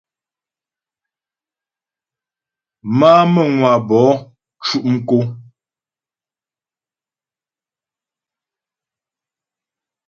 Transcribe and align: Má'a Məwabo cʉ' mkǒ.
Má'a 2.97 3.21
Məwabo 3.33 3.99
cʉ' 4.65 4.85
mkǒ. 4.93 5.19